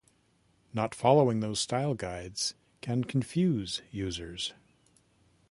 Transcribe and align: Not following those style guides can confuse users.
Not 0.73 0.95
following 0.95 1.41
those 1.41 1.59
style 1.59 1.93
guides 1.93 2.55
can 2.81 3.03
confuse 3.03 3.83
users. 3.91 4.51